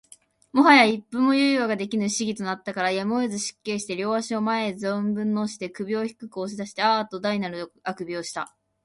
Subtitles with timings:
[0.51, 8.57] 最早一分も猶予が出来ぬ仕儀となったから、やむをえず失敬して両足を前へ存分のして、首を低く押し出してあーあと大なる欠伸をした